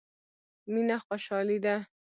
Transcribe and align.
مينه 0.73 0.97
خوشالي 1.05 1.57
ده. 1.65 1.75